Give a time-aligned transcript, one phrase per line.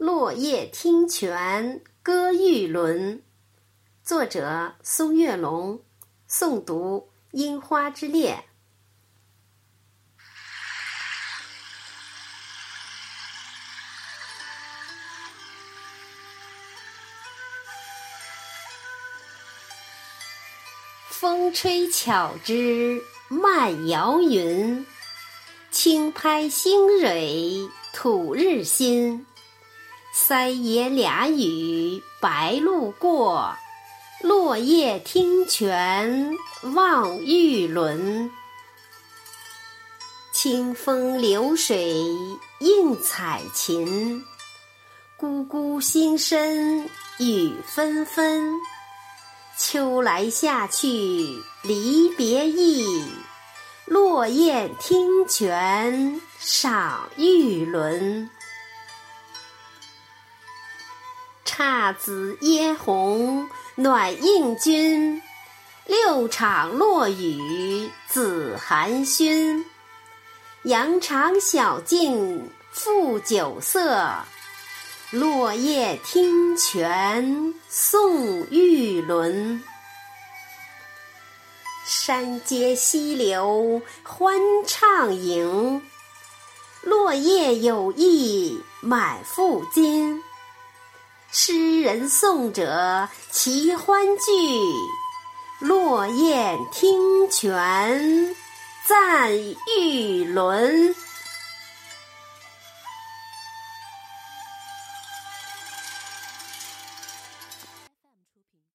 [0.00, 3.22] 落叶听泉歌玉轮，
[4.02, 5.82] 作者苏月龙，
[6.26, 8.44] 诵读樱花之恋。
[21.10, 24.86] 风吹巧枝漫摇云，
[25.70, 29.26] 轻拍星蕊吐日新。
[30.12, 33.54] 三言两语白鹭过，
[34.22, 36.36] 落叶听泉
[36.74, 38.30] 望玉轮。
[40.32, 42.04] 清风流水
[42.58, 44.24] 映彩琴，
[45.18, 46.88] 咕咕心声
[47.18, 48.54] 雨纷纷。
[49.56, 50.88] 秋来夏去
[51.62, 53.04] 离别意，
[53.84, 58.28] 落雁听泉赏玉轮。
[61.60, 65.20] 姹紫嫣红暖映君，
[65.84, 69.66] 六场落雨紫寒熏。
[70.62, 74.10] 羊肠小径复酒色，
[75.10, 79.62] 落叶听泉送玉轮。
[81.84, 84.34] 山间溪流欢
[84.66, 85.82] 畅吟，
[86.80, 90.22] 落叶有意满腹经。
[91.32, 94.32] 诗人颂者齐欢聚，
[95.60, 98.34] 落雁听泉
[98.84, 99.32] 赞
[99.78, 100.92] 玉轮。